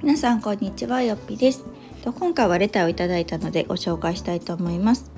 [0.00, 1.64] 皆さんこんにちはよっぴです。
[2.04, 5.10] 今回はレターをいただいたのでご紹介したいと思います。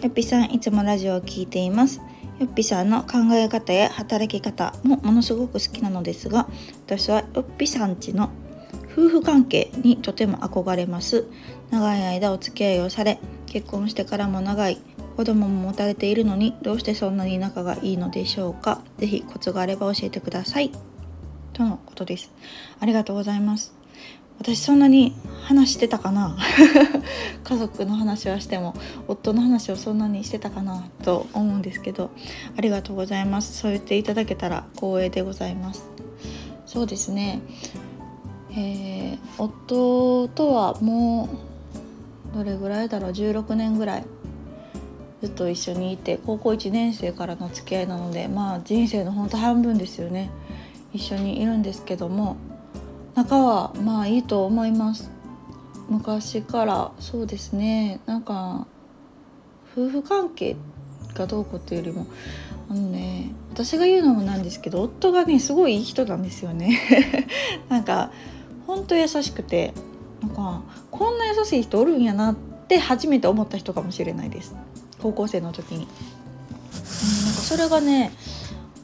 [0.00, 2.00] よっぴさんいつもラジオを聞いています。
[2.38, 6.46] よっぴさんの考え方や働き方もものすごく好きなのですが
[6.86, 8.30] 私はよっぴさんちの
[8.92, 11.26] 夫婦関係にとても憧れます。
[11.72, 14.80] 長い間お付き合いをされ結婚してからも長い
[15.16, 18.82] 子供も持たれているのにどうしてそんなに仲がいいのでしょうか？
[18.98, 20.72] 是非コツがあれば教えてください。
[21.52, 22.32] とのことです。
[22.80, 23.74] ありがとうございます。
[24.40, 26.36] 私そんなに話してたかな？
[27.44, 28.74] 家族の話はしても
[29.06, 30.88] 夫の話をそんなにしてたかな？
[31.04, 32.10] と思うんですけど
[32.56, 33.56] ありがとうございます。
[33.56, 35.88] そう言っていただけたら光栄でございます。
[36.66, 37.40] そうですね。
[38.50, 41.28] えー、夫とはも
[42.32, 44.04] うどれぐらいだろう？16年ぐらい。
[45.24, 50.30] ずっと一緒にいて高校1年生からの付き合いなのでまあ人生のほんと半分ですよね。
[50.92, 52.36] 一緒にいるんですけども
[53.14, 55.10] 仲はまあいいと思います。
[55.88, 58.00] 昔からそうですね。
[58.04, 58.66] なんか
[59.72, 60.56] 夫婦関係
[61.14, 62.06] がどうこうっていうよりも
[62.68, 66.78] あのね私が言うのもなんですけど夫がねすごいいい人なんですよね。
[67.70, 68.10] なんか
[68.66, 69.72] ほんと優しくて
[70.20, 72.36] なんかこんな優しい人おるんやなっ
[72.66, 74.54] て初めて思った人かもしれないです。
[75.00, 75.92] 高校生の時に、うん、なんか
[77.40, 78.12] それがね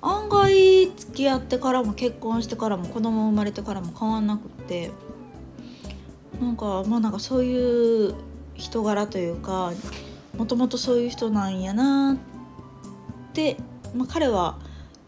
[0.00, 4.90] 案外付き合ってからも結婚してからも子供生まれてからも変わんなくって。
[6.42, 8.14] なんかまあなんかそういう
[8.54, 9.72] 人柄というか
[10.36, 13.56] もともとそういう人なんやなって、
[13.94, 14.58] まあ、彼は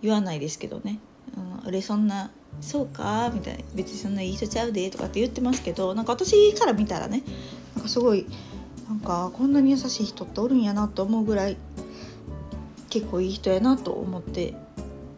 [0.00, 1.00] 言わないですけどね
[1.36, 7.22] 「うん、俺そんなそうか?」みたいな「別にそんないい人ちゃうで」とかって言ってますけどなんか私から見たらね
[7.74, 8.26] なんかすごい
[8.88, 11.56] なんかこんなに優しい人っておるんやなと思うぐらい
[12.90, 14.54] 結構いい人やなと思って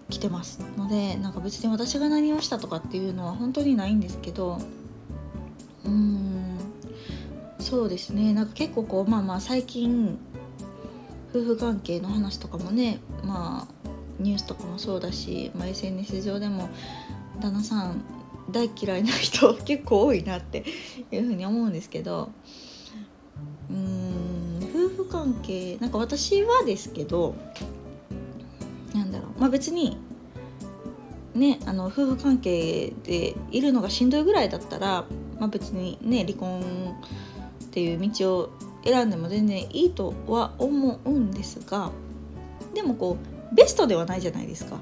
[0.09, 0.61] 来てます。
[0.77, 4.59] のでなんか別に私が何をしたとかっていうのは本当にないんですけど
[5.85, 6.59] うーん
[7.59, 8.33] そうですね。
[8.33, 10.19] なんか結構こうまあまあ最近
[11.31, 16.69] 夫婦関係の話とかもねまあニュースとかもそうだし、まあ、SNS 上でも
[17.41, 18.03] 旦那さん
[18.51, 20.65] 大嫌いな人結構多いなって
[21.11, 22.31] いうふうに思うんですけど
[25.09, 27.35] 関係なんか私はですけど
[28.95, 29.99] 何だろうまあ、別に
[31.35, 35.05] ねあの夫婦関係でいるのがしんどいぐらいだったら、
[35.39, 36.97] まあ、別にね離婚
[37.65, 38.51] っていう道を
[38.85, 41.91] 選んでも全然いいとは思うんですが
[42.75, 43.19] でもこ
[43.53, 44.79] うベストではないじゃないですか。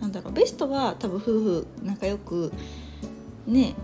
[0.00, 2.52] なんだろうベストは多分夫婦仲良く
[3.46, 3.74] ね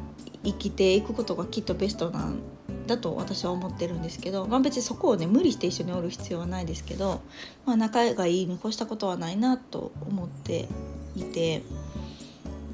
[0.44, 2.38] 生きていくことがきっとベストなん
[2.86, 7.20] だと私は思ってるんですけど、まあ、別にそこをね無理して一緒におる必要はないですけど、
[7.64, 10.68] まあ、仲がいいに越したことはないなと思って
[11.16, 11.62] いて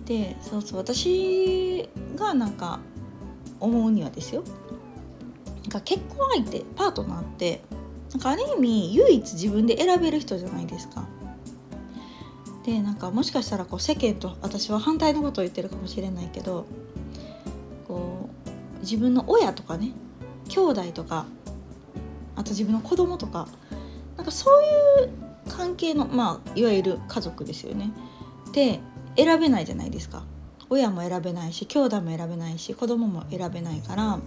[0.06, 2.80] でそうそう私がなんか
[3.60, 4.42] 思うにはですよ
[5.62, 7.62] なんか結婚相手パートナーって
[8.12, 11.06] なんかある意味唯一自分で選べる人じゃないですか。
[12.64, 16.66] でなんかもしかしたらこう世間と私は反対のことを言ってるかもしれないけど
[18.80, 19.92] 自分の親とかね
[20.48, 21.26] 兄弟とか
[22.36, 23.48] あと自分の子供とか
[24.16, 25.10] なんかそういう
[25.48, 27.92] 関係のまあいわゆる家族ですよね。
[28.52, 28.80] で
[29.16, 30.24] 選べないじゃないですか。
[30.68, 34.20] 親も選べないし兄弟も選べないし子供も選べないから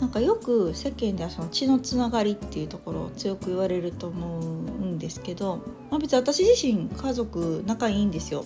[0.00, 4.42] なんかよく世間ではその血のつながりっていうところを強く言われると思う
[4.84, 8.44] んですけど、まあ、別に私自身家族仲いいんですよ。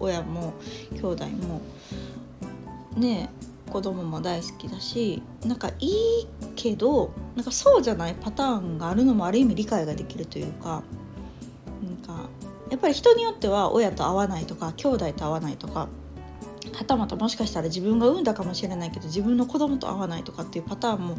[0.00, 0.54] 親も
[0.92, 1.60] 兄弟も。
[2.96, 3.28] ね
[3.70, 10.82] 子供も大好きだしなんかいいけどなんかそうじゃないパターンがあるのもある意味理解ができるというか
[11.82, 12.28] なんか
[12.70, 15.88] やっぱり人によっては親と会わないとか兄弟と会わないとか
[16.72, 21.18] はたまたもしかしたら自分が産んだかもしれないけど自分の子供と会わないとかっていうパターンも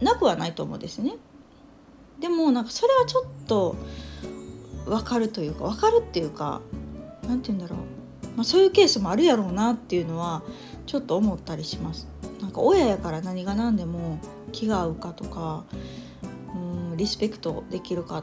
[0.00, 1.14] なくはないと思うんですね。
[2.20, 3.76] でもなんかそれはちょっと
[4.86, 6.60] 分かるというか分かるっていうか
[7.26, 7.78] 何て言うんだろう、
[8.36, 10.42] まあ、そういうケースもあるやろうなっていうのは
[10.86, 12.08] ちょっと思ったりします
[12.40, 14.18] なんか親やから何が何でも
[14.52, 15.64] 気が合うかとか
[16.54, 18.22] うんリスペクトできるかっ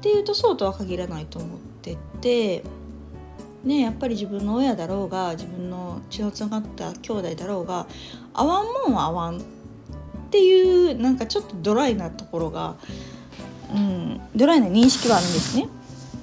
[0.00, 2.62] ていうとそうとは限らないと思ってて
[3.64, 7.86] ねやっぱり自分の親だろうが自分の血のつながった兄弟だろうが
[8.32, 9.42] 合わんもんは合わんっ
[10.30, 12.76] ていうなんかちょっとドライなところが、
[13.74, 15.68] うん、ドライな認識はあるんですね。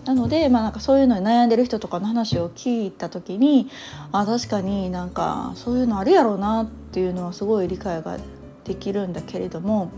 [0.07, 3.69] なので、まあ、なんかそういうのに悩んでる人とかの話を聞いた時に
[4.13, 8.17] あ確かになんかそういうのあるやろうなっていうのはすごい理解が
[8.63, 9.91] できるんだけれども、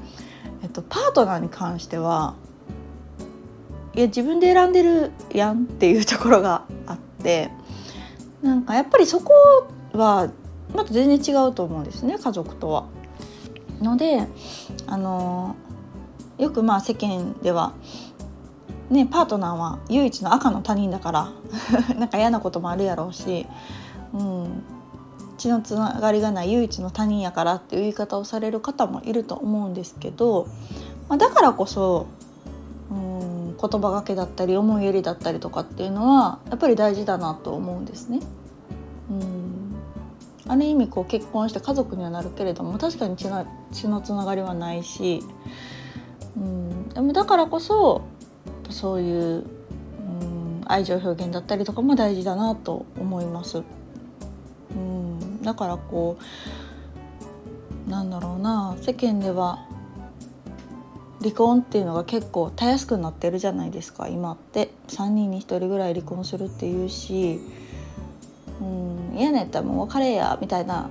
[0.64, 2.34] えっと、パートナーに関しては
[3.94, 7.52] いや自分で選んでるやんっていうところがあって
[8.42, 9.32] なんかやっぱりそこ
[9.94, 10.32] は
[10.74, 12.88] また全然違うと思うんですね家族とは。
[13.80, 14.28] ので
[14.88, 15.56] あの
[16.40, 17.74] よくまあ世間では
[18.90, 21.32] ねパートナーは唯一の赤の他人だから
[21.98, 23.48] なんか嫌なこともあるやろうし、
[24.14, 24.64] うん、
[25.38, 30.48] 血のつながりがない唯一の他人やからっていう言い方をされる方もいると思うんですけど、
[31.08, 32.08] まあ、だからこそ
[32.92, 38.20] うん言葉がけだったり思いやりだったりとかっていうのはやっぱり大事だなと思うんですね。
[39.10, 39.50] うん。
[40.48, 45.22] ある意味こう結婚して家族にはなるけれども確かに血の血のつながりはないし、
[46.36, 48.02] うん、でもだからこそ
[48.80, 53.62] そういう、うん、愛情表現だったりとかも大事だなと思います。
[54.74, 56.18] うんだからこ
[57.88, 59.66] うなんだろうな世間では
[61.20, 67.42] 離婚っていうのが結構たやすくなってるじゃないですか今って3人に1人ぐらい離婚するっていうし
[68.62, 70.90] うん嫌なやったらもう別れやみたいな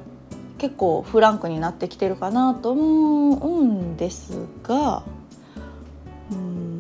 [0.59, 5.05] 結構フランクになってきてるかなと思うんですが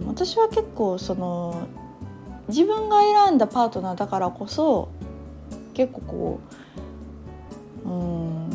[0.08, 1.68] 私は結構その
[2.48, 4.88] 自分が選んだパートナーだからこそ
[5.74, 6.40] 結構こ
[7.84, 8.50] ううん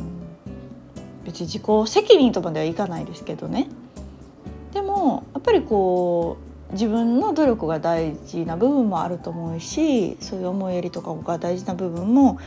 [1.23, 3.67] 別に自己責任とまではいかないですけどね
[4.73, 6.37] でもやっぱりこ
[6.69, 12.39] う自分の努力が大事な部分もあると思うしそういう思いやりとかが大事な部分も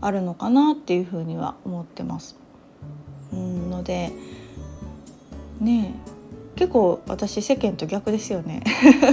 [0.00, 2.36] あるのかなっていうふうには思ってます。
[3.32, 4.12] うんので
[5.60, 6.21] ねえ
[6.62, 8.62] 結構私世間と逆ですよね。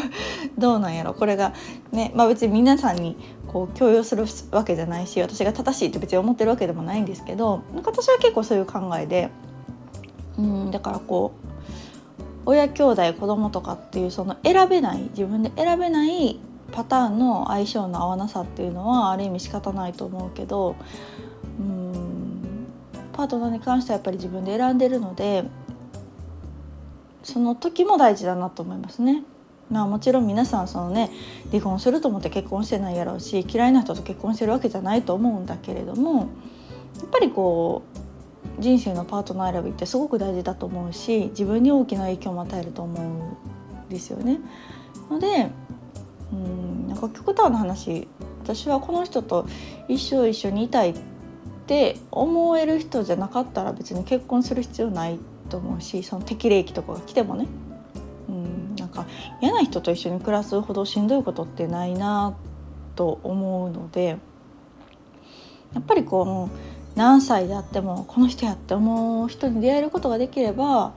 [0.55, 1.15] どうなんやろ。
[1.15, 1.53] これが
[1.91, 3.17] ねまあ別に皆さんに
[3.47, 9.31] こう強要するわけじゃないし私が正しいって別に思ってるわけでもないんですけど私は結構そういう考えで
[10.37, 11.31] うんだからこ
[12.15, 16.39] う親兄弟子供とかっていうその選べない自分で選べない
[16.71, 20.75] パターンの相性の合わなさっていうのはある意味仕方ないと思うけど
[21.59, 22.67] うん
[23.11, 25.45] パートナーに関してはやっぱり自分で選んでるので
[27.23, 29.23] その時も大事だなと思いますね。
[29.69, 31.11] まあもちろん皆さんそのね
[31.51, 36.27] 離婚すると思って結婚してないやろうし嫌いな人と結婚してるわけじゃないと思うんだけれどもやっ
[37.11, 37.83] ぱりこ
[38.57, 44.39] う人生のパートナー選びってすごく大事だと思うし自分に大きな影響も与えると思うんですよね。
[45.09, 45.51] ので
[46.33, 48.07] うんなんか極端な話
[48.43, 49.45] 私はこの人と
[49.87, 50.95] 一生一緒にいたいっ
[51.67, 55.19] て思える人じゃなかったら別に結婚する必要ない
[55.49, 57.47] と思うしその適齢期とかが来てもね。
[58.29, 59.05] うんなんか
[59.41, 62.35] 嫌な人と一緒に暮らすほどしんどいことってないな
[62.95, 64.17] と思うので
[65.73, 70.93] やっぱりこう何歳であってもこの人やって思う人に出会えることができれば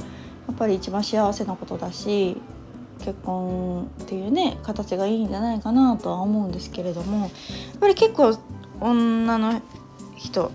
[0.49, 2.37] やっぱり一番幸せなことだし
[2.99, 7.31] 結婚っていうね形がいいんじゃないかなとは思うんですけれどもやっ
[7.81, 8.39] ぱり結構
[8.81, 9.61] 女の
[10.17, 10.51] 人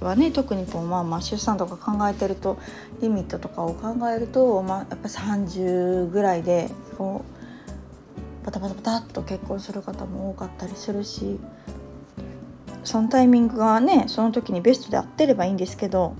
[0.00, 2.58] はね特にこう、まあ、まあ出産とか考えてると
[3.00, 7.24] リミットとかを考えると、まあ、やっぱ30ぐらいでこ
[8.42, 11.38] うバタバタバタっと結婚する方も多かったりするし
[12.84, 16.14] そのタイミングがねその時にベストで合ってればいいんですけど、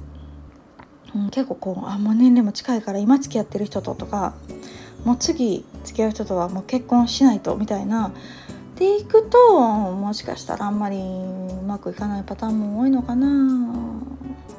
[1.14, 4.34] うん、結構こうあもう年齢も近いから今付き合ってる人ととか
[5.04, 8.12] もう次付き合う人とはもう結婚しないとみたいな。
[8.76, 9.60] でいくと
[9.92, 10.96] もしかしたらあんまり
[11.70, 13.28] まくいかないパターンも多いのかな。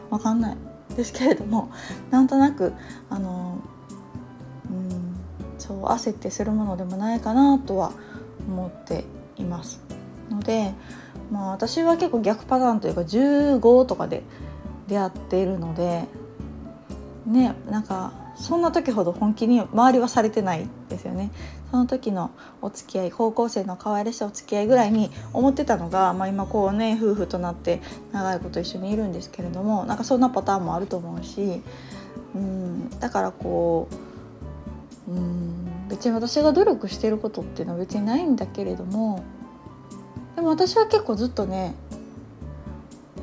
[0.10, 0.58] わかんない。
[0.96, 1.72] ですけれども
[2.10, 2.74] なんとなく
[3.10, 3.60] あの
[4.70, 5.16] うん
[5.58, 7.94] そう焦ってするものでもないかなとは
[8.48, 9.06] 思って
[9.38, 9.82] います。
[10.30, 10.74] ので
[11.32, 14.24] まあ私は結構逆パターンというか15とかで
[14.88, 16.06] 出会っているので
[17.26, 21.32] ねなんかそんな時ほど本気に周りはされてないですよね。
[21.70, 22.32] その時の
[22.62, 27.82] お付き合い高校生の可愛らしいお付き合いぐらいに思ってたのが、まあ、今こうね夫婦となって
[28.12, 31.62] 長いこと一緒にいるんですけれどもなんかそんなパターンもあると思うし
[32.36, 33.88] うんだからこ
[35.08, 39.24] ううん別に私が努力してることっていうのは別にないんだけれども
[40.36, 41.74] でも私は結構ずっとね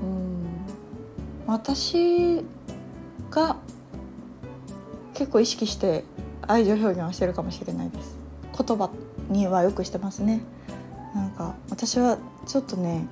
[0.02, 0.46] うん
[1.46, 2.42] 私
[3.30, 3.57] が
[5.18, 6.04] 結構意識して
[6.46, 8.16] 愛情表現をしてるかもしれないです。
[8.56, 8.88] 言葉
[9.28, 10.42] にはよくしてますね。
[11.12, 13.08] なんか私はちょっとね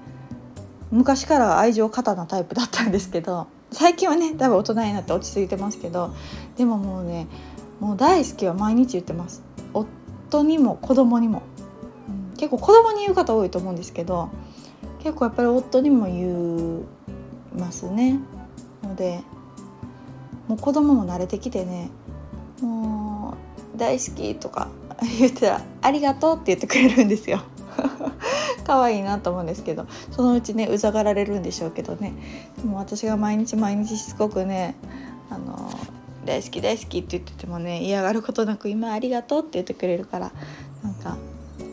[0.92, 6.14] 昔から愛情過多なタイプだったんですけど最近はねだいぶ大人になって落ち着いてますけど
[6.56, 7.26] でももうね
[7.80, 9.42] もう大好きは毎日言ってます。
[9.74, 11.42] 夫にも子供にも、
[12.08, 14.30] うん、結構子供に言う方多いと思うんですけど
[15.00, 16.84] 結構やっぱり夫にも言
[17.56, 18.20] いますね。
[18.84, 19.24] ので
[20.48, 21.90] もう子供も慣れてきてね
[22.60, 23.36] も
[23.74, 24.68] う大好きとか
[25.18, 27.40] 言ったら「ありがとう」って言ってくれるんですよ。
[28.64, 32.14] 可愛いなと思うんですけどそのうちねうざがられるんでしょうけどね
[32.56, 34.74] でも私が毎日毎日しつこくね
[35.30, 35.70] あの
[36.24, 40.32] 大好き大好きって言っててもね嫌がることなく今ありがとうって言ってくれるから
[40.82, 41.16] なんか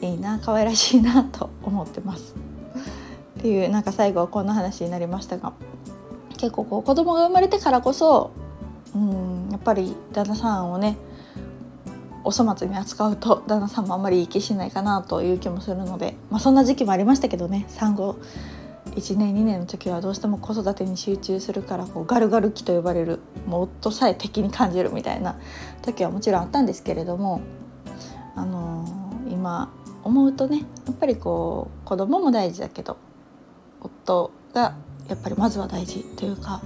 [0.01, 2.35] いいな可愛らしいなと思ってます。
[3.39, 5.53] っていうなんか最後はこんな話になりましたが
[6.37, 8.31] 結構こう子供が生まれてからこそ
[8.95, 10.97] うんやっぱり旦那さんをね
[12.23, 18.17] お粗末に扱うと旦那さんもあんまりいい気しないかなという気もするので、まあ、そんな時期もありましたけどね産後
[18.91, 25.39] 1年2年の時はどうしても子育てに集中するからこうガルガル期と呼ばれるもう夫さえ敵に感じるみたいな
[25.81, 27.41] 時はもちろんあったんですけれども、
[28.35, 29.73] あのー、今
[30.03, 32.97] 思うとねやっぱりこう子供も大事だけど
[33.81, 34.75] 夫が
[35.07, 36.61] やっぱりまずは大事というか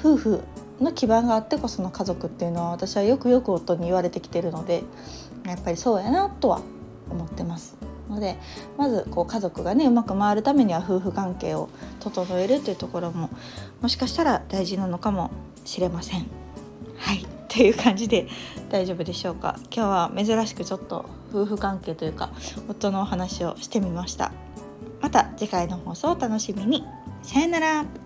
[0.00, 0.40] 夫婦
[0.82, 4.82] の基盤があってこその家族っていうのは私はよくよく夫に言われてきてるので
[5.46, 6.60] やっぱりそうやなとは
[7.10, 7.76] 思ってます。
[8.08, 8.36] ので
[8.76, 11.68] まずこう家族がねうまく回るためには夫婦関係を
[12.00, 13.30] 整えるというところも
[13.80, 15.30] もしかしたら大事なのかも
[15.64, 16.26] しれません。
[16.98, 17.22] はい。
[17.22, 18.28] っていう感じで
[18.70, 19.56] 大丈夫でしょうか。
[19.74, 22.30] 今日は珍しくちょっと夫婦関係というか
[22.68, 24.32] 夫のお話をしてみました。
[25.00, 26.84] また次回の放送をお楽しみに。
[27.22, 28.01] さよなら。